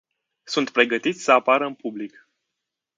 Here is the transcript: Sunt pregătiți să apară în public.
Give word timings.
Sunt 0.43 0.69
pregătiți 0.69 1.23
să 1.23 1.31
apară 1.31 1.65
în 1.65 1.73
public. 1.73 2.29